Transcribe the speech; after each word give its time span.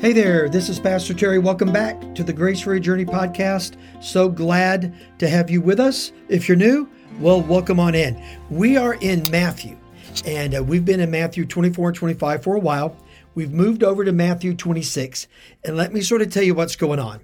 Hey 0.00 0.12
there, 0.12 0.48
this 0.48 0.68
is 0.68 0.78
Pastor 0.78 1.12
Terry. 1.12 1.40
Welcome 1.40 1.72
back 1.72 2.14
to 2.14 2.22
the 2.22 2.32
Grace 2.32 2.60
for 2.60 2.74
a 2.74 2.78
Journey 2.78 3.04
podcast. 3.04 3.74
So 4.00 4.28
glad 4.28 4.94
to 5.18 5.28
have 5.28 5.50
you 5.50 5.60
with 5.60 5.80
us. 5.80 6.12
If 6.28 6.46
you're 6.46 6.56
new, 6.56 6.88
well, 7.18 7.42
welcome 7.42 7.80
on 7.80 7.96
in. 7.96 8.22
We 8.48 8.76
are 8.76 8.94
in 8.94 9.28
Matthew, 9.32 9.76
and 10.24 10.54
uh, 10.54 10.62
we've 10.62 10.84
been 10.84 11.00
in 11.00 11.10
Matthew 11.10 11.44
24 11.44 11.88
and 11.88 11.96
25 11.96 12.44
for 12.44 12.54
a 12.54 12.60
while. 12.60 12.96
We've 13.34 13.50
moved 13.50 13.82
over 13.82 14.04
to 14.04 14.12
Matthew 14.12 14.54
26, 14.54 15.26
and 15.64 15.76
let 15.76 15.92
me 15.92 16.00
sort 16.00 16.22
of 16.22 16.32
tell 16.32 16.44
you 16.44 16.54
what's 16.54 16.76
going 16.76 17.00
on. 17.00 17.18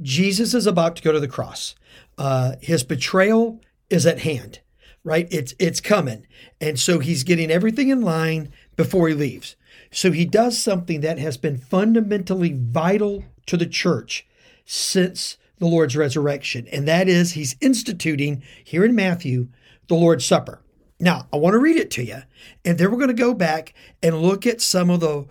Jesus 0.00 0.54
is 0.54 0.66
about 0.66 0.96
to 0.96 1.02
go 1.02 1.12
to 1.12 1.20
the 1.20 1.28
cross. 1.28 1.74
Uh, 2.16 2.54
his 2.62 2.82
betrayal 2.82 3.60
is 3.90 4.06
at 4.06 4.20
hand, 4.20 4.60
right? 5.04 5.28
It's 5.30 5.52
it's 5.58 5.82
coming, 5.82 6.26
and 6.62 6.80
so 6.80 6.98
he's 6.98 7.24
getting 7.24 7.50
everything 7.50 7.90
in 7.90 8.00
line 8.00 8.54
before 8.74 9.06
he 9.06 9.14
leaves. 9.14 9.54
So 9.90 10.12
he 10.12 10.24
does 10.24 10.58
something 10.58 11.00
that 11.00 11.18
has 11.18 11.36
been 11.36 11.58
fundamentally 11.58 12.52
vital 12.56 13.24
to 13.46 13.56
the 13.56 13.66
church 13.66 14.26
since 14.64 15.36
the 15.58 15.66
Lord's 15.66 15.96
resurrection, 15.96 16.66
and 16.70 16.86
that 16.86 17.08
is 17.08 17.32
he's 17.32 17.56
instituting 17.60 18.42
here 18.62 18.84
in 18.84 18.94
Matthew 18.94 19.48
the 19.88 19.94
Lord's 19.94 20.24
Supper. 20.24 20.60
Now, 20.98 21.28
I 21.32 21.36
want 21.36 21.54
to 21.54 21.58
read 21.58 21.76
it 21.76 21.90
to 21.92 22.04
you, 22.04 22.22
and 22.64 22.78
then 22.78 22.90
we're 22.90 22.98
going 22.98 23.08
to 23.08 23.14
go 23.14 23.34
back 23.34 23.74
and 24.02 24.20
look 24.20 24.46
at 24.46 24.60
some 24.60 24.90
of 24.90 25.00
the 25.00 25.26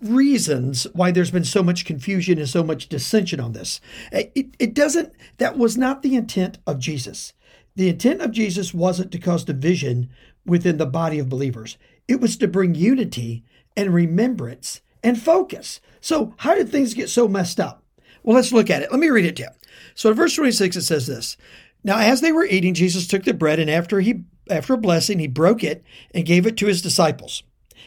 reasons 0.00 0.86
why 0.92 1.12
there's 1.12 1.30
been 1.30 1.44
so 1.44 1.62
much 1.62 1.84
confusion 1.84 2.38
and 2.38 2.48
so 2.48 2.64
much 2.64 2.88
dissension 2.88 3.40
on 3.40 3.52
this. 3.52 3.80
It, 4.10 4.54
it 4.58 4.74
doesn't, 4.74 5.12
that 5.38 5.56
was 5.56 5.78
not 5.78 6.02
the 6.02 6.16
intent 6.16 6.58
of 6.66 6.80
Jesus. 6.80 7.32
The 7.76 7.88
intent 7.88 8.20
of 8.20 8.32
Jesus 8.32 8.74
wasn't 8.74 9.12
to 9.12 9.18
cause 9.18 9.44
division 9.44 10.10
within 10.44 10.76
the 10.76 10.86
body 10.86 11.18
of 11.18 11.28
believers, 11.28 11.78
it 12.08 12.20
was 12.20 12.36
to 12.36 12.48
bring 12.48 12.74
unity 12.74 13.44
and 13.76 13.92
remembrance 13.92 14.80
and 15.02 15.20
focus. 15.20 15.80
So, 16.00 16.34
how 16.38 16.54
did 16.54 16.68
things 16.68 16.94
get 16.94 17.08
so 17.08 17.28
messed 17.28 17.60
up? 17.60 17.84
Well, 18.22 18.36
let's 18.36 18.52
look 18.52 18.70
at 18.70 18.82
it. 18.82 18.90
Let 18.90 19.00
me 19.00 19.10
read 19.10 19.24
it 19.24 19.36
to 19.36 19.42
you. 19.42 19.48
So, 19.94 20.10
in 20.10 20.16
verse 20.16 20.34
26, 20.34 20.76
it 20.76 20.82
says 20.82 21.06
this 21.06 21.36
Now, 21.84 21.98
as 21.98 22.20
they 22.20 22.32
were 22.32 22.44
eating, 22.44 22.74
Jesus 22.74 23.06
took 23.06 23.24
the 23.24 23.34
bread, 23.34 23.58
and 23.58 23.70
after, 23.70 24.00
he, 24.00 24.22
after 24.48 24.74
a 24.74 24.78
blessing, 24.78 25.18
he 25.18 25.26
broke 25.26 25.64
it 25.64 25.84
and 26.14 26.26
gave 26.26 26.46
it 26.46 26.56
to 26.58 26.66
his 26.66 26.82
disciples 26.82 27.42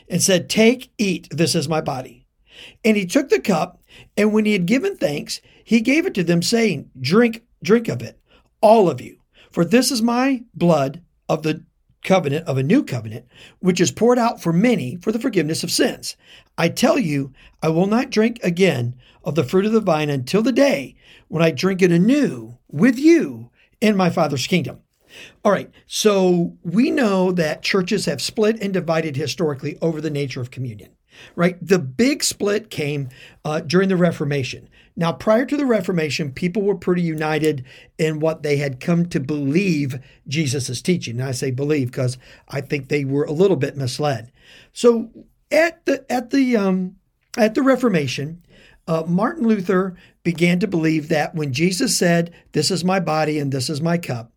and 0.10 0.22
said, 0.22 0.50
Take, 0.50 0.92
eat, 0.98 1.28
this 1.32 1.56
is 1.56 1.70
my 1.70 1.82
body. 1.82 2.26
And 2.84 2.96
he 2.96 3.06
took 3.06 3.30
the 3.30 3.40
cup, 3.40 3.82
and 4.16 4.34
when 4.34 4.46
he 4.46 4.54
had 4.54 4.66
given 4.66 4.96
thanks, 4.96 5.42
he 5.64 5.82
gave 5.82 6.06
it 6.06 6.14
to 6.16 6.24
them, 6.24 6.42
saying, 6.42 6.90
Drink, 7.00 7.44
drink 7.64 7.88
of 7.88 8.02
it, 8.02 8.20
all 8.62 8.90
of 8.90 9.02
you, 9.02 9.18
for 9.52 9.66
this 9.66 9.92
is 9.92 10.02
my 10.02 10.44
blood 10.54 11.02
of 11.28 11.44
the 11.44 11.64
covenant 12.06 12.48
of 12.48 12.58
a 12.58 12.64
new 12.64 12.84
covenant, 12.84 13.26
which 13.60 13.82
is 13.82 13.92
poured 13.92 14.18
out 14.18 14.42
for 14.42 14.54
many 14.54 14.96
for 14.96 15.12
the 15.12 15.20
forgiveness 15.20 15.64
of 15.64 15.72
sins. 15.72 16.16
I 16.58 16.70
tell 16.70 16.98
you, 16.98 17.34
I 17.62 17.70
will 17.70 17.88
not 17.88 18.10
drink 18.10 18.40
again 18.42 18.96
of 19.26 19.36
the 19.36 19.44
fruit 19.44 19.66
of 19.66 19.74
the 19.74 19.82
vine 19.82 20.10
until 20.10 20.42
the 20.42 20.54
day 20.54 20.96
when 21.28 21.44
I 21.44 21.52
drink 21.52 21.82
it 21.82 21.92
anew 21.92 22.58
with 22.72 22.98
you 22.98 23.50
in 23.82 23.98
my 23.98 24.10
Father's 24.10 24.48
kingdom. 24.48 24.80
All 25.44 25.52
right, 25.52 25.72
so 25.86 26.58
we 26.64 26.92
know 26.92 27.32
that 27.32 27.62
churches 27.62 28.06
have 28.06 28.22
split 28.22 28.62
and 28.62 28.74
divided 28.74 29.16
historically 29.16 29.78
over 29.82 30.02
the 30.02 30.10
nature 30.10 30.42
of 30.42 30.52
communion, 30.52 30.92
right? 31.36 31.58
The 31.66 31.80
big 31.80 32.24
split 32.24 32.70
came 32.70 33.10
uh, 33.44 33.62
during 33.62 33.90
the 33.90 33.96
Reformation. 33.96 34.70
Now, 34.98 35.12
prior 35.12 35.46
to 35.46 35.58
the 35.58 35.66
Reformation, 35.66 36.32
people 36.32 36.62
were 36.62 36.76
pretty 36.76 37.02
united 37.02 37.66
in 37.98 38.20
what 38.20 38.44
they 38.44 38.58
had 38.58 38.80
come 38.80 39.08
to 39.08 39.20
believe 39.20 40.00
Jesus 40.28 40.70
is 40.70 40.82
teaching. 40.82 41.20
And 41.20 41.28
I 41.28 41.32
say 41.32 41.52
believe 41.52 41.92
because 41.92 42.18
I 42.48 42.62
think 42.62 42.88
they 42.88 43.04
were 43.04 43.26
a 43.26 43.34
little 43.34 43.58
bit 43.58 43.76
misled. 43.76 44.32
So, 44.72 45.10
at 45.52 45.86
the 45.86 46.06
at 46.12 46.30
the 46.30 46.56
um, 46.56 46.96
at 47.38 47.56
the 47.56 47.62
Reformation, 47.62 48.46
uh, 48.88 49.04
Martin 49.06 49.48
Luther 49.48 49.96
began 50.24 50.60
to 50.60 50.68
believe 50.68 51.10
that 51.10 51.36
when 51.36 51.54
Jesus 51.54 51.98
said, 51.98 52.34
"This 52.54 52.72
is 52.72 52.84
my 52.84 53.00
body 53.00 53.38
and 53.38 53.52
this 53.52 53.70
is 53.70 53.82
my 53.82 53.98
cup," 53.98 54.32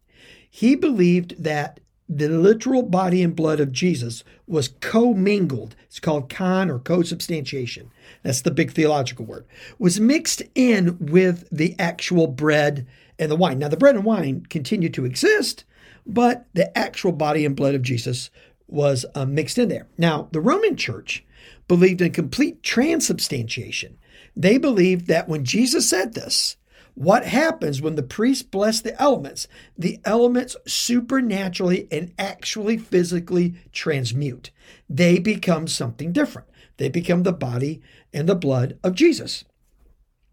he 0.50 0.74
believed 0.74 1.42
that 1.42 1.80
the 2.08 2.28
literal 2.28 2.82
body 2.82 3.22
and 3.22 3.36
blood 3.36 3.60
of 3.60 3.72
Jesus 3.72 4.24
was 4.46 4.68
commingled. 4.80 5.76
It's 5.86 6.00
called 6.00 6.30
con 6.30 6.70
or 6.70 6.78
co-substantiation. 6.78 7.90
That's 8.22 8.42
the 8.42 8.50
big 8.50 8.72
theological 8.72 9.26
word. 9.26 9.46
Was 9.78 10.00
mixed 10.00 10.42
in 10.54 10.96
with 10.98 11.46
the 11.50 11.74
actual 11.78 12.26
bread 12.26 12.86
and 13.18 13.30
the 13.30 13.36
wine. 13.36 13.58
Now 13.58 13.68
the 13.68 13.76
bread 13.76 13.94
and 13.94 14.04
wine 14.04 14.46
continue 14.48 14.88
to 14.90 15.04
exist, 15.04 15.64
but 16.06 16.46
the 16.54 16.76
actual 16.76 17.12
body 17.12 17.44
and 17.44 17.54
blood 17.54 17.74
of 17.74 17.82
Jesus 17.82 18.30
was 18.66 19.04
uh, 19.14 19.26
mixed 19.26 19.58
in 19.58 19.68
there. 19.68 19.86
Now 19.98 20.28
the 20.32 20.40
Roman 20.40 20.76
Church 20.76 21.24
believed 21.66 22.00
in 22.00 22.12
complete 22.12 22.62
transubstantiation. 22.62 23.98
They 24.34 24.56
believed 24.56 25.08
that 25.08 25.28
when 25.28 25.44
Jesus 25.44 25.88
said 25.88 26.14
this, 26.14 26.56
what 26.98 27.24
happens 27.24 27.80
when 27.80 27.94
the 27.94 28.02
priest 28.02 28.50
bless 28.50 28.80
the 28.80 29.00
elements? 29.00 29.46
The 29.76 30.00
elements 30.04 30.56
supernaturally 30.66 31.86
and 31.92 32.12
actually 32.18 32.76
physically 32.76 33.54
transmute. 33.70 34.50
They 34.90 35.20
become 35.20 35.68
something 35.68 36.12
different. 36.12 36.48
They 36.76 36.88
become 36.88 37.22
the 37.22 37.32
body 37.32 37.80
and 38.12 38.28
the 38.28 38.34
blood 38.34 38.80
of 38.82 38.96
Jesus. 38.96 39.44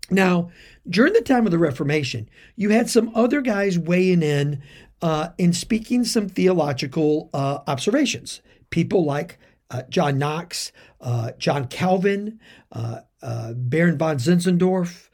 Now, 0.10 0.50
during 0.90 1.14
the 1.14 1.22
time 1.22 1.46
of 1.46 1.52
the 1.52 1.60
Reformation, 1.60 2.28
you 2.56 2.72
had 2.72 2.90
some 2.90 3.12
other 3.14 3.42
guys 3.42 3.78
weighing 3.78 4.24
in 4.24 4.64
uh, 5.04 5.30
in 5.38 5.54
speaking 5.54 6.04
some 6.04 6.28
theological 6.28 7.30
uh, 7.32 7.60
observations. 7.68 8.42
People 8.72 9.06
like 9.06 9.38
uh, 9.70 9.84
John 9.90 10.18
Knox, 10.18 10.72
uh, 11.00 11.34
John 11.38 11.68
Calvin, 11.68 12.40
uh, 12.72 13.02
uh, 13.22 13.54
Baron 13.54 14.00
von 14.00 14.18
Zinzendorf, 14.18 15.10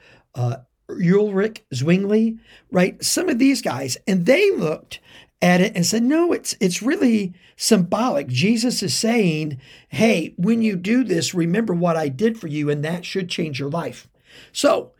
Ulrich 0.99 1.63
Zwingli, 1.73 2.37
right? 2.71 3.03
Some 3.03 3.29
of 3.29 3.39
these 3.39 3.61
guys, 3.61 3.97
and 4.07 4.25
they 4.25 4.51
looked 4.51 4.99
at 5.41 5.61
it 5.61 5.75
and 5.75 5.85
said, 5.85 6.03
no, 6.03 6.31
it's 6.33 6.55
it's 6.59 6.83
really 6.83 7.33
symbolic. 7.55 8.27
Jesus 8.27 8.83
is 8.83 8.95
saying, 8.95 9.59
hey, 9.89 10.33
when 10.37 10.61
you 10.61 10.75
do 10.75 11.03
this, 11.03 11.33
remember 11.33 11.73
what 11.73 11.97
I 11.97 12.09
did 12.09 12.39
for 12.39 12.47
you, 12.47 12.69
and 12.69 12.83
that 12.83 13.05
should 13.05 13.29
change 13.29 13.59
your 13.59 13.69
life. 13.69 14.07
So 14.51 14.91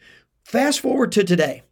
fast 0.44 0.80
forward 0.80 1.12
to 1.13 1.24
today. 1.24 1.63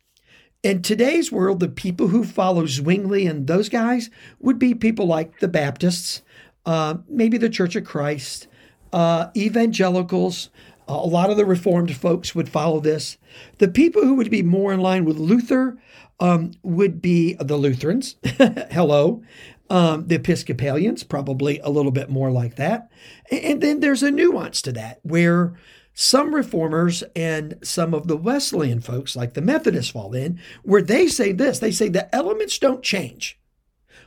In 0.61 0.81
today's 0.81 1.31
world, 1.31 1.61
the 1.61 1.69
people 1.69 2.09
who 2.09 2.23
follow 2.23 2.65
Zwingli 2.65 3.25
and 3.25 3.47
those 3.47 3.69
guys 3.69 4.09
would 4.39 4.59
be 4.59 4.75
people 4.75 5.05
like 5.05 5.39
the 5.39 5.47
Baptists, 5.47 6.21
uh, 6.65 6.95
maybe 7.07 7.37
the 7.37 7.49
Church 7.49 7.75
of 7.75 7.85
Christ, 7.85 8.47
uh, 8.91 9.27
evangelicals, 9.37 10.49
a 10.89 11.07
lot 11.07 11.29
of 11.29 11.37
the 11.37 11.45
Reformed 11.45 11.95
folks 11.95 12.33
would 12.33 12.49
follow 12.49 12.79
this. 12.79 13.17
The 13.59 13.67
people 13.67 14.03
who 14.03 14.15
would 14.15 14.31
be 14.31 14.43
more 14.43 14.73
in 14.73 14.79
line 14.79 15.05
with 15.05 15.17
Luther 15.17 15.79
um, 16.19 16.51
would 16.63 17.01
be 17.01 17.35
the 17.35 17.57
Lutherans. 17.57 18.15
Hello. 18.71 19.23
Um, 19.69 20.07
the 20.07 20.15
Episcopalians, 20.15 21.03
probably 21.03 21.59
a 21.59 21.69
little 21.69 21.91
bit 21.91 22.09
more 22.09 22.31
like 22.31 22.55
that. 22.55 22.89
And 23.31 23.61
then 23.61 23.81
there's 23.81 24.01
a 24.01 24.09
nuance 24.09 24.63
to 24.63 24.71
that 24.71 24.99
where 25.03 25.55
some 25.93 26.33
reformers 26.33 27.03
and 27.15 27.59
some 27.61 27.93
of 27.93 28.07
the 28.07 28.17
Wesleyan 28.17 28.79
folks, 28.79 29.15
like 29.15 29.35
the 29.35 29.41
Methodists, 29.41 29.91
fall 29.91 30.13
in, 30.13 30.39
where 30.63 30.81
they 30.81 31.07
say 31.07 31.31
this 31.31 31.59
they 31.59 31.71
say 31.71 31.87
the 31.87 32.13
elements 32.15 32.57
don't 32.57 32.81
change, 32.81 33.39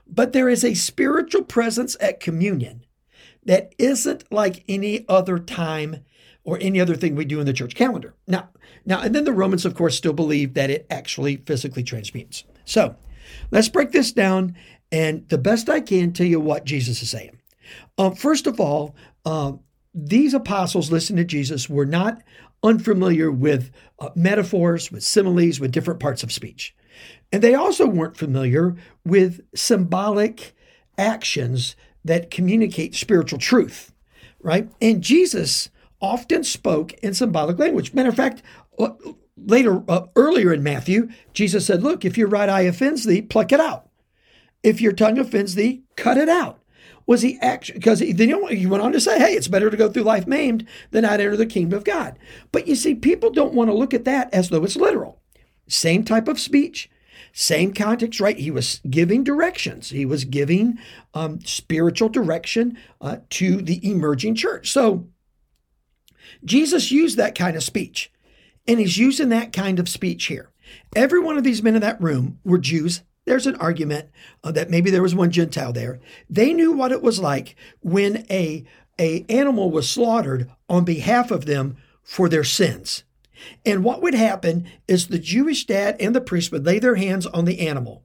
but 0.06 0.32
there 0.32 0.48
is 0.48 0.64
a 0.64 0.74
spiritual 0.74 1.44
presence 1.44 1.96
at 2.00 2.18
communion 2.18 2.84
that 3.44 3.74
isn't 3.78 4.24
like 4.32 4.64
any 4.68 5.04
other 5.08 5.38
time 5.38 6.04
or 6.44 6.58
any 6.60 6.80
other 6.80 6.96
thing 6.96 7.14
we 7.14 7.24
do 7.24 7.40
in 7.40 7.46
the 7.46 7.52
church 7.52 7.74
calendar. 7.74 8.14
Now, 8.26 8.48
now, 8.84 9.00
and 9.00 9.14
then 9.14 9.24
the 9.24 9.32
Romans, 9.32 9.64
of 9.64 9.74
course, 9.74 9.96
still 9.96 10.12
believe 10.12 10.54
that 10.54 10.70
it 10.70 10.86
actually 10.90 11.36
physically 11.36 11.82
transmutes. 11.82 12.44
So 12.64 12.96
let's 13.50 13.68
break 13.68 13.92
this 13.92 14.12
down 14.12 14.56
and 14.90 15.26
the 15.28 15.38
best 15.38 15.70
I 15.70 15.80
can 15.80 16.12
tell 16.12 16.26
you 16.26 16.38
what 16.38 16.64
Jesus 16.64 17.02
is 17.02 17.10
saying. 17.10 17.38
Um, 17.96 18.14
first 18.14 18.46
of 18.46 18.60
all, 18.60 18.94
uh, 19.24 19.52
these 19.94 20.34
apostles 20.34 20.92
listening 20.92 21.18
to 21.18 21.24
Jesus 21.24 21.68
were 21.68 21.86
not 21.86 22.22
unfamiliar 22.62 23.30
with 23.30 23.70
uh, 23.98 24.10
metaphors, 24.14 24.92
with 24.92 25.02
similes, 25.02 25.58
with 25.58 25.72
different 25.72 26.00
parts 26.00 26.22
of 26.22 26.32
speech. 26.32 26.74
And 27.32 27.42
they 27.42 27.54
also 27.54 27.86
weren't 27.86 28.16
familiar 28.16 28.76
with 29.04 29.40
symbolic 29.54 30.54
actions 30.98 31.74
that 32.04 32.30
communicate 32.30 32.94
spiritual 32.94 33.38
truth, 33.38 33.92
right? 34.40 34.70
And 34.80 35.02
Jesus 35.02 35.70
often 36.02 36.44
spoke 36.44 36.92
in 36.94 37.14
symbolic 37.14 37.58
language. 37.58 37.94
Matter 37.94 38.10
of 38.10 38.16
fact, 38.16 38.42
uh, 38.78 38.90
later, 39.36 39.82
uh, 39.88 40.06
earlier 40.16 40.52
in 40.52 40.62
Matthew, 40.62 41.08
Jesus 41.32 41.64
said, 41.64 41.82
Look, 41.82 42.04
if 42.04 42.18
your 42.18 42.28
right 42.28 42.48
eye 42.48 42.62
offends 42.62 43.04
thee, 43.04 43.22
pluck 43.22 43.52
it 43.52 43.60
out. 43.60 43.88
If 44.62 44.80
your 44.80 44.92
tongue 44.92 45.18
offends 45.18 45.54
thee, 45.54 45.82
cut 45.96 46.18
it 46.18 46.28
out. 46.28 46.58
Was 47.06 47.22
he 47.22 47.38
actually, 47.40 47.78
because 47.78 47.98
he, 47.98 48.12
then 48.12 48.28
he 48.48 48.66
went 48.66 48.82
on 48.82 48.92
to 48.92 49.00
say, 49.00 49.18
hey, 49.18 49.34
it's 49.34 49.48
better 49.48 49.70
to 49.70 49.76
go 49.76 49.88
through 49.88 50.04
life 50.04 50.26
maimed 50.26 50.66
than 50.92 51.02
not 51.02 51.18
enter 51.18 51.36
the 51.36 51.46
kingdom 51.46 51.76
of 51.76 51.84
God. 51.84 52.16
But 52.52 52.68
you 52.68 52.76
see, 52.76 52.94
people 52.94 53.30
don't 53.30 53.54
want 53.54 53.70
to 53.70 53.74
look 53.74 53.92
at 53.92 54.04
that 54.04 54.32
as 54.32 54.50
though 54.50 54.62
it's 54.62 54.76
literal. 54.76 55.20
Same 55.66 56.04
type 56.04 56.28
of 56.28 56.38
speech, 56.38 56.88
same 57.32 57.72
context, 57.72 58.20
right? 58.20 58.38
He 58.38 58.50
was 58.52 58.80
giving 58.88 59.24
directions. 59.24 59.90
He 59.90 60.04
was 60.04 60.24
giving 60.24 60.78
um, 61.12 61.40
spiritual 61.40 62.08
direction 62.08 62.78
uh, 63.00 63.18
to 63.30 63.56
the 63.56 63.80
emerging 63.88 64.36
church. 64.36 64.70
So 64.70 65.08
Jesus 66.44 66.90
used 66.90 67.16
that 67.16 67.34
kind 67.34 67.56
of 67.56 67.62
speech, 67.62 68.10
and 68.66 68.78
he's 68.78 68.98
using 68.98 69.28
that 69.30 69.52
kind 69.52 69.78
of 69.78 69.88
speech 69.88 70.26
here. 70.26 70.50
Every 70.94 71.20
one 71.20 71.36
of 71.36 71.44
these 71.44 71.62
men 71.62 71.74
in 71.74 71.80
that 71.82 72.00
room 72.00 72.38
were 72.44 72.58
Jews. 72.58 73.02
There's 73.24 73.46
an 73.46 73.56
argument 73.56 74.08
uh, 74.42 74.52
that 74.52 74.70
maybe 74.70 74.90
there 74.90 75.02
was 75.02 75.14
one 75.14 75.30
Gentile 75.30 75.72
there. 75.72 76.00
They 76.28 76.52
knew 76.52 76.72
what 76.72 76.92
it 76.92 77.02
was 77.02 77.20
like 77.20 77.54
when 77.80 78.26
a, 78.30 78.64
a 78.98 79.24
animal 79.28 79.70
was 79.70 79.88
slaughtered 79.88 80.50
on 80.68 80.84
behalf 80.84 81.30
of 81.30 81.46
them 81.46 81.76
for 82.02 82.28
their 82.28 82.44
sins. 82.44 83.04
And 83.64 83.84
what 83.84 84.02
would 84.02 84.14
happen 84.14 84.68
is 84.88 85.06
the 85.06 85.18
Jewish 85.18 85.66
dad 85.66 85.96
and 86.00 86.14
the 86.14 86.20
priest 86.20 86.52
would 86.52 86.66
lay 86.66 86.78
their 86.78 86.96
hands 86.96 87.26
on 87.26 87.44
the 87.44 87.66
animal 87.66 88.04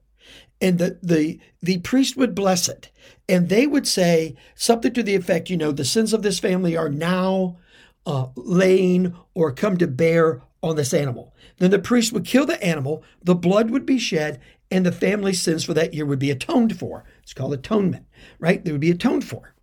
and 0.60 0.78
the, 0.78 0.98
the, 1.02 1.38
the 1.62 1.78
priest 1.78 2.16
would 2.16 2.34
bless 2.34 2.68
it. 2.68 2.90
And 3.28 3.48
they 3.48 3.66
would 3.66 3.86
say 3.86 4.34
something 4.54 4.92
to 4.94 5.02
the 5.02 5.14
effect, 5.14 5.50
you 5.50 5.56
know, 5.56 5.72
the 5.72 5.84
sins 5.84 6.12
of 6.12 6.22
this 6.22 6.38
family 6.38 6.76
are 6.76 6.88
now 6.88 7.56
uh, 8.06 8.28
laying 8.36 9.14
or 9.34 9.52
come 9.52 9.76
to 9.78 9.86
bear 9.86 10.42
on 10.62 10.76
this 10.76 10.94
animal. 10.94 11.34
Then 11.58 11.70
the 11.70 11.78
priest 11.78 12.12
would 12.12 12.24
kill 12.24 12.46
the 12.46 12.62
animal, 12.62 13.02
the 13.22 13.34
blood 13.34 13.70
would 13.70 13.86
be 13.86 13.98
shed, 13.98 14.40
and 14.70 14.84
the 14.84 14.92
family's 14.92 15.40
sins 15.40 15.64
for 15.64 15.74
that 15.74 15.94
year 15.94 16.04
would 16.04 16.18
be 16.18 16.30
atoned 16.30 16.78
for. 16.78 17.04
It's 17.22 17.34
called 17.34 17.54
atonement, 17.54 18.06
right? 18.38 18.64
They 18.64 18.72
would 18.72 18.80
be 18.80 18.90
atoned 18.90 19.24
for. 19.24 19.54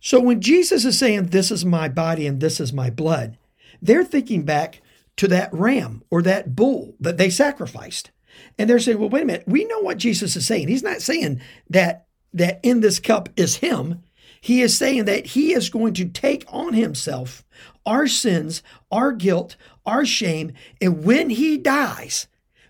So 0.00 0.20
when 0.20 0.40
Jesus 0.40 0.84
is 0.84 0.98
saying, 0.98 1.26
This 1.26 1.50
is 1.50 1.64
my 1.64 1.88
body 1.88 2.26
and 2.26 2.40
this 2.40 2.60
is 2.60 2.72
my 2.72 2.90
blood, 2.90 3.38
they're 3.82 4.04
thinking 4.04 4.44
back 4.44 4.80
to 5.16 5.28
that 5.28 5.52
ram 5.52 6.02
or 6.10 6.22
that 6.22 6.54
bull 6.54 6.94
that 7.00 7.16
they 7.16 7.30
sacrificed. 7.30 8.10
And 8.58 8.68
they're 8.68 8.78
saying, 8.78 8.98
well, 8.98 9.08
wait 9.08 9.22
a 9.22 9.26
minute. 9.26 9.44
We 9.46 9.64
know 9.64 9.80
what 9.80 9.98
Jesus 9.98 10.36
is 10.36 10.46
saying. 10.46 10.68
He's 10.68 10.82
not 10.82 11.02
saying 11.02 11.40
that 11.70 12.06
that 12.34 12.60
in 12.62 12.80
this 12.80 13.00
cup 13.00 13.30
is 13.36 13.56
him. 13.56 14.02
He 14.40 14.62
is 14.62 14.76
saying 14.76 15.04
that 15.06 15.26
he 15.26 15.52
is 15.52 15.70
going 15.70 15.94
to 15.94 16.06
take 16.06 16.44
on 16.48 16.74
himself 16.74 17.44
our 17.84 18.06
sins, 18.06 18.62
our 18.90 19.12
guilt, 19.12 19.56
our 19.84 20.04
shame, 20.04 20.52
and 20.80 21.04
when 21.04 21.30
he 21.30 21.56
dies, 21.56 22.26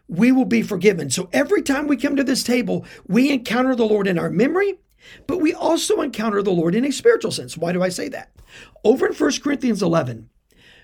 we 0.09 0.31
will 0.31 0.45
be 0.45 0.63
forgiven. 0.63 1.11
So 1.11 1.29
every 1.33 1.63
time 1.63 1.87
we 1.87 1.97
come 1.97 2.17
to 2.17 2.25
this 2.25 2.43
table, 2.43 2.85
we 3.09 3.33
encounter 3.33 3.75
the 3.75 3.87
Lord 3.87 4.07
in 4.07 4.19
our 4.19 4.31
memory, 4.31 4.79
but 5.27 5.41
we 5.41 5.55
also 5.55 6.01
encounter 6.03 6.43
the 6.43 6.53
Lord 6.53 6.75
in 6.75 6.85
a 6.85 6.93
spiritual 6.93 7.33
sense. 7.33 7.57
Why 7.57 7.73
do 7.73 7.83
I 7.83 7.89
say 7.89 8.09
that? 8.11 8.31
Over 8.85 9.07
in 9.07 9.15
1 9.15 9.33
Corinthians 9.43 9.83
11, 9.83 10.29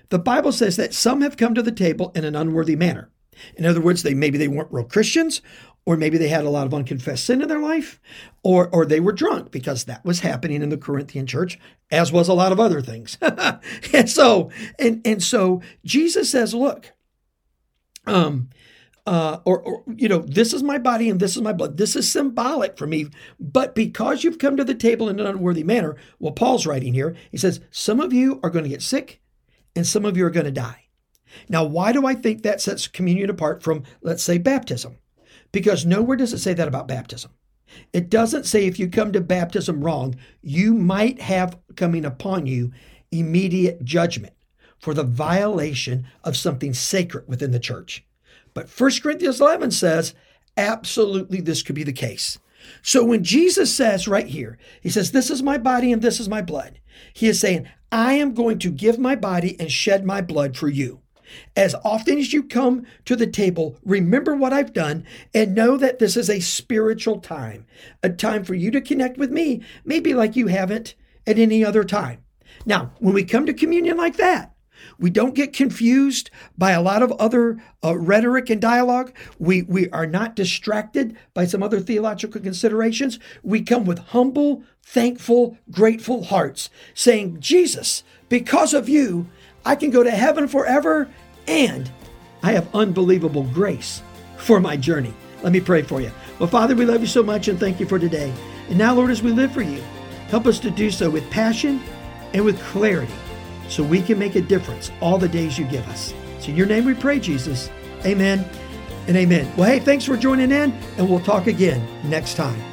the 0.09 0.19
Bible 0.19 0.51
says 0.51 0.75
that 0.77 0.93
some 0.93 1.21
have 1.21 1.37
come 1.37 1.55
to 1.55 1.63
the 1.63 1.71
table 1.71 2.11
in 2.15 2.25
an 2.25 2.35
unworthy 2.35 2.75
manner. 2.75 3.09
In 3.55 3.65
other 3.65 3.81
words, 3.81 4.03
they 4.03 4.13
maybe 4.13 4.37
they 4.37 4.47
weren't 4.47 4.71
real 4.71 4.85
Christians, 4.85 5.41
or 5.85 5.97
maybe 5.97 6.17
they 6.17 6.29
had 6.29 6.45
a 6.45 6.49
lot 6.49 6.65
of 6.65 6.73
unconfessed 6.73 7.25
sin 7.25 7.41
in 7.41 7.47
their 7.47 7.59
life, 7.59 7.99
or 8.43 8.69
or 8.69 8.85
they 8.85 8.99
were 8.99 9.11
drunk 9.11 9.51
because 9.51 9.85
that 9.85 10.03
was 10.05 10.21
happening 10.21 10.61
in 10.61 10.69
the 10.69 10.77
Corinthian 10.77 11.27
church, 11.27 11.59
as 11.91 12.11
was 12.11 12.27
a 12.27 12.33
lot 12.33 12.51
of 12.51 12.59
other 12.59 12.81
things. 12.81 13.17
and 13.93 14.09
so 14.09 14.49
and 14.79 15.01
and 15.05 15.21
so 15.21 15.61
Jesus 15.83 16.29
says, 16.29 16.53
look, 16.53 16.91
um, 18.05 18.49
uh, 19.05 19.39
or, 19.43 19.59
or, 19.61 19.83
you 19.95 20.07
know, 20.07 20.19
this 20.19 20.53
is 20.53 20.63
my 20.63 20.77
body 20.77 21.09
and 21.09 21.19
this 21.19 21.35
is 21.35 21.41
my 21.41 21.51
blood. 21.51 21.77
This 21.77 21.95
is 21.95 22.09
symbolic 22.09 22.77
for 22.77 22.87
me. 22.87 23.07
But 23.39 23.75
because 23.75 24.23
you've 24.23 24.39
come 24.39 24.55
to 24.57 24.63
the 24.63 24.75
table 24.75 25.09
in 25.09 25.19
an 25.19 25.25
unworthy 25.25 25.63
manner, 25.63 25.97
well, 26.19 26.31
Paul's 26.31 26.65
writing 26.65 26.93
here. 26.93 27.15
He 27.31 27.37
says, 27.37 27.59
some 27.69 27.99
of 27.99 28.13
you 28.13 28.39
are 28.43 28.49
going 28.49 28.63
to 28.63 28.69
get 28.69 28.81
sick 28.81 29.21
and 29.75 29.85
some 29.85 30.05
of 30.05 30.15
you 30.15 30.25
are 30.25 30.31
going 30.31 30.45
to 30.45 30.51
die. 30.51 30.82
Now, 31.49 31.63
why 31.63 31.91
do 31.91 32.05
I 32.05 32.15
think 32.15 32.43
that 32.43 32.61
sets 32.61 32.87
communion 32.87 33.29
apart 33.29 33.63
from, 33.63 33.83
let's 34.01 34.23
say, 34.23 34.37
baptism? 34.37 34.97
Because 35.51 35.85
nowhere 35.85 36.17
does 36.17 36.33
it 36.33 36.39
say 36.39 36.53
that 36.53 36.67
about 36.67 36.87
baptism. 36.87 37.31
It 37.91 38.09
doesn't 38.09 38.45
say 38.45 38.65
if 38.65 38.77
you 38.79 38.87
come 38.87 39.11
to 39.13 39.21
baptism 39.21 39.83
wrong, 39.83 40.15
you 40.41 40.73
might 40.73 41.21
have 41.21 41.57
coming 41.75 42.05
upon 42.05 42.45
you 42.45 42.71
immediate 43.11 43.83
judgment 43.83 44.33
for 44.79 44.93
the 44.93 45.03
violation 45.03 46.05
of 46.23 46.37
something 46.37 46.73
sacred 46.73 47.27
within 47.27 47.51
the 47.51 47.59
church. 47.59 48.05
But 48.53 48.69
1 48.69 48.91
Corinthians 49.01 49.41
11 49.41 49.71
says, 49.71 50.13
absolutely 50.57 51.41
this 51.41 51.63
could 51.63 51.75
be 51.75 51.83
the 51.83 51.93
case. 51.93 52.37
So 52.81 53.03
when 53.03 53.23
Jesus 53.23 53.73
says 53.73 54.07
right 54.07 54.27
here, 54.27 54.57
he 54.81 54.89
says, 54.89 55.11
This 55.11 55.29
is 55.29 55.43
my 55.43 55.57
body 55.57 55.91
and 55.91 56.01
this 56.01 56.19
is 56.19 56.29
my 56.29 56.41
blood, 56.41 56.79
he 57.13 57.27
is 57.27 57.39
saying, 57.39 57.67
I 57.91 58.13
am 58.13 58.33
going 58.33 58.59
to 58.59 58.71
give 58.71 58.97
my 58.97 59.15
body 59.15 59.59
and 59.59 59.71
shed 59.71 60.05
my 60.05 60.21
blood 60.21 60.57
for 60.57 60.67
you. 60.67 61.02
As 61.55 61.75
often 61.83 62.17
as 62.17 62.33
you 62.33 62.43
come 62.43 62.85
to 63.05 63.15
the 63.15 63.27
table, 63.27 63.77
remember 63.83 64.35
what 64.35 64.53
I've 64.53 64.73
done 64.73 65.05
and 65.33 65.55
know 65.55 65.77
that 65.77 65.99
this 65.99 66.17
is 66.17 66.29
a 66.29 66.39
spiritual 66.39 67.19
time, 67.19 67.65
a 68.01 68.09
time 68.09 68.43
for 68.43 68.55
you 68.55 68.71
to 68.71 68.81
connect 68.81 69.17
with 69.17 69.31
me, 69.31 69.63
maybe 69.85 70.13
like 70.13 70.35
you 70.35 70.47
haven't 70.47 70.95
at 71.25 71.39
any 71.39 71.63
other 71.63 71.83
time. 71.83 72.23
Now, 72.65 72.91
when 72.99 73.13
we 73.13 73.23
come 73.23 73.45
to 73.45 73.53
communion 73.53 73.97
like 73.97 74.17
that, 74.17 74.53
we 74.97 75.09
don't 75.09 75.35
get 75.35 75.53
confused 75.53 76.29
by 76.57 76.71
a 76.71 76.81
lot 76.81 77.01
of 77.01 77.11
other 77.13 77.61
uh, 77.83 77.97
rhetoric 77.97 78.49
and 78.49 78.61
dialogue. 78.61 79.13
We, 79.39 79.63
we 79.63 79.89
are 79.89 80.05
not 80.05 80.35
distracted 80.35 81.17
by 81.33 81.45
some 81.45 81.63
other 81.63 81.79
theological 81.79 82.41
considerations. 82.41 83.19
We 83.43 83.61
come 83.61 83.85
with 83.85 83.99
humble, 83.99 84.63
thankful, 84.83 85.57
grateful 85.71 86.25
hearts, 86.25 86.69
saying, 86.93 87.39
Jesus, 87.39 88.03
because 88.29 88.73
of 88.73 88.89
you, 88.89 89.27
I 89.65 89.75
can 89.75 89.89
go 89.89 90.03
to 90.03 90.11
heaven 90.11 90.47
forever 90.47 91.09
and 91.47 91.89
I 92.41 92.51
have 92.53 92.73
unbelievable 92.75 93.43
grace 93.53 94.01
for 94.37 94.59
my 94.59 94.75
journey. 94.75 95.13
Let 95.41 95.53
me 95.53 95.61
pray 95.61 95.81
for 95.81 96.01
you. 96.01 96.11
Well, 96.39 96.49
Father, 96.49 96.75
we 96.75 96.85
love 96.85 97.01
you 97.01 97.07
so 97.07 97.23
much 97.23 97.47
and 97.47 97.59
thank 97.59 97.79
you 97.79 97.85
for 97.85 97.99
today. 97.99 98.33
And 98.69 98.77
now, 98.77 98.93
Lord, 98.93 99.11
as 99.11 99.21
we 99.21 99.31
live 99.31 99.51
for 99.51 99.61
you, 99.61 99.81
help 100.29 100.45
us 100.45 100.59
to 100.59 100.71
do 100.71 100.89
so 100.89 101.09
with 101.09 101.29
passion 101.29 101.81
and 102.33 102.43
with 102.43 102.59
clarity 102.61 103.13
so 103.69 103.83
we 103.83 104.01
can 104.01 104.19
make 104.19 104.35
a 104.35 104.41
difference 104.41 104.91
all 105.01 105.17
the 105.17 105.27
days 105.27 105.57
you 105.57 105.65
give 105.65 105.87
us. 105.89 106.13
So, 106.39 106.49
in 106.49 106.55
your 106.55 106.67
name 106.67 106.85
we 106.85 106.93
pray, 106.93 107.19
Jesus. 107.19 107.69
Amen 108.05 108.45
and 109.07 109.15
amen. 109.15 109.51
Well, 109.55 109.69
hey, 109.69 109.79
thanks 109.79 110.05
for 110.05 110.17
joining 110.17 110.51
in, 110.51 110.71
and 110.97 111.09
we'll 111.09 111.19
talk 111.21 111.47
again 111.47 111.85
next 112.09 112.35
time. 112.35 112.72